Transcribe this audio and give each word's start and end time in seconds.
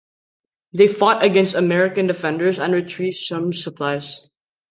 They 0.73 0.87
fought 0.87 1.23
against 1.23 1.53
American 1.53 2.07
defenders 2.07 2.57
and 2.57 2.73
retrieved 2.73 3.17
some 3.17 3.53
supplies. 3.53 4.27